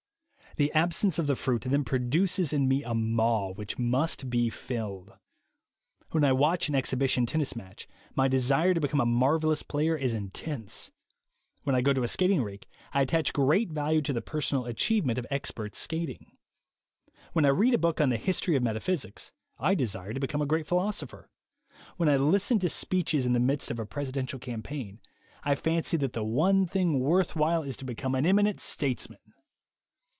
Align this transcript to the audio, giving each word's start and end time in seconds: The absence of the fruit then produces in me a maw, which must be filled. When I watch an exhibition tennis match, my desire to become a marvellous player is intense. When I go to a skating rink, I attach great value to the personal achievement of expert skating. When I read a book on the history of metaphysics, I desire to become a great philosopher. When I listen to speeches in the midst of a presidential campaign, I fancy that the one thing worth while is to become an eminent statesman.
The 0.57 0.73
absence 0.73 1.17
of 1.17 1.27
the 1.27 1.37
fruit 1.37 1.61
then 1.61 1.85
produces 1.85 2.51
in 2.51 2.67
me 2.67 2.83
a 2.83 2.93
maw, 2.93 3.53
which 3.53 3.79
must 3.79 4.29
be 4.29 4.49
filled. 4.49 5.13
When 6.09 6.25
I 6.25 6.33
watch 6.33 6.67
an 6.67 6.75
exhibition 6.75 7.25
tennis 7.25 7.55
match, 7.55 7.87
my 8.15 8.27
desire 8.27 8.73
to 8.73 8.81
become 8.81 8.99
a 8.99 9.05
marvellous 9.05 9.63
player 9.63 9.95
is 9.95 10.13
intense. 10.13 10.91
When 11.63 11.73
I 11.73 11.79
go 11.79 11.93
to 11.93 12.03
a 12.03 12.07
skating 12.09 12.43
rink, 12.43 12.67
I 12.93 12.99
attach 13.03 13.31
great 13.31 13.69
value 13.69 14.01
to 14.01 14.11
the 14.11 14.21
personal 14.21 14.65
achievement 14.65 15.17
of 15.17 15.25
expert 15.31 15.73
skating. 15.73 16.35
When 17.31 17.45
I 17.45 17.49
read 17.49 17.73
a 17.73 17.77
book 17.77 18.01
on 18.01 18.09
the 18.09 18.17
history 18.17 18.57
of 18.57 18.61
metaphysics, 18.61 19.31
I 19.57 19.73
desire 19.73 20.13
to 20.13 20.19
become 20.19 20.41
a 20.41 20.45
great 20.45 20.67
philosopher. 20.67 21.29
When 21.95 22.09
I 22.09 22.17
listen 22.17 22.59
to 22.59 22.67
speeches 22.69 23.25
in 23.25 23.31
the 23.31 23.39
midst 23.39 23.71
of 23.71 23.79
a 23.79 23.85
presidential 23.85 24.37
campaign, 24.37 24.99
I 25.45 25.55
fancy 25.55 25.95
that 25.97 26.11
the 26.11 26.25
one 26.25 26.65
thing 26.67 26.99
worth 26.99 27.37
while 27.37 27.63
is 27.63 27.77
to 27.77 27.85
become 27.85 28.15
an 28.15 28.25
eminent 28.25 28.59
statesman. 28.59 29.19